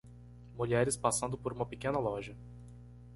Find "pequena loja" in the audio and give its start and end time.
1.63-2.35